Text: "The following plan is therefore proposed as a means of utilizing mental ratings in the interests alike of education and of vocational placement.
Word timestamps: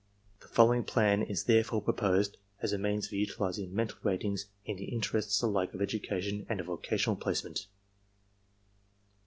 "The 0.39 0.47
following 0.47 0.83
plan 0.83 1.21
is 1.21 1.43
therefore 1.43 1.79
proposed 1.83 2.37
as 2.59 2.73
a 2.73 2.79
means 2.79 3.05
of 3.05 3.13
utilizing 3.13 3.71
mental 3.71 3.99
ratings 4.01 4.47
in 4.65 4.77
the 4.77 4.85
interests 4.85 5.43
alike 5.43 5.75
of 5.75 5.81
education 5.83 6.47
and 6.49 6.59
of 6.59 6.65
vocational 6.65 7.15
placement. 7.15 7.67